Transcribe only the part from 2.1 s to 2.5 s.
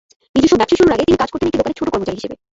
হিসেবে।